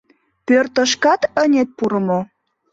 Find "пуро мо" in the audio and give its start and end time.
1.77-2.19